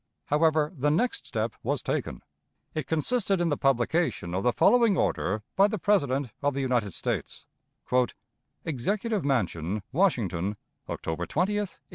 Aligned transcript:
However, 0.25 0.73
the 0.75 0.89
next 0.89 1.27
step 1.27 1.53
was 1.61 1.83
taken. 1.83 2.23
It 2.73 2.87
consisted 2.87 3.39
in 3.39 3.49
the 3.49 3.55
publication 3.55 4.33
of 4.33 4.41
the 4.41 4.51
following 4.51 4.97
order 4.97 5.43
by 5.55 5.67
the 5.67 5.77
President 5.77 6.31
of 6.41 6.55
the 6.55 6.61
United 6.61 6.95
States: 6.95 7.45
"EXECUTIVE 8.65 9.23
MANSION, 9.23 9.83
WASHINGTON, 9.91 10.53
_October 10.89 11.27
20, 11.29 11.33
1862. 11.35 11.81